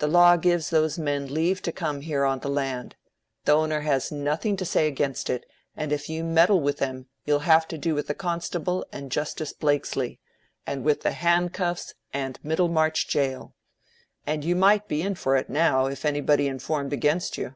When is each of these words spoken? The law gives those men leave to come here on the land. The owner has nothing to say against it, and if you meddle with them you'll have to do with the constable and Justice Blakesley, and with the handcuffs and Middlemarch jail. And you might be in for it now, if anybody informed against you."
The 0.00 0.08
law 0.08 0.34
gives 0.36 0.70
those 0.70 0.98
men 0.98 1.32
leave 1.32 1.62
to 1.62 1.70
come 1.70 2.00
here 2.00 2.24
on 2.24 2.40
the 2.40 2.48
land. 2.48 2.96
The 3.44 3.52
owner 3.52 3.82
has 3.82 4.10
nothing 4.10 4.56
to 4.56 4.64
say 4.64 4.88
against 4.88 5.30
it, 5.30 5.46
and 5.76 5.92
if 5.92 6.08
you 6.08 6.24
meddle 6.24 6.60
with 6.60 6.78
them 6.78 7.06
you'll 7.26 7.38
have 7.46 7.68
to 7.68 7.78
do 7.78 7.94
with 7.94 8.08
the 8.08 8.14
constable 8.14 8.84
and 8.92 9.08
Justice 9.12 9.52
Blakesley, 9.52 10.18
and 10.66 10.82
with 10.82 11.02
the 11.02 11.12
handcuffs 11.12 11.94
and 12.12 12.40
Middlemarch 12.42 13.06
jail. 13.06 13.54
And 14.26 14.44
you 14.44 14.56
might 14.56 14.88
be 14.88 15.00
in 15.00 15.14
for 15.14 15.36
it 15.36 15.48
now, 15.48 15.86
if 15.86 16.04
anybody 16.04 16.48
informed 16.48 16.92
against 16.92 17.38
you." 17.38 17.54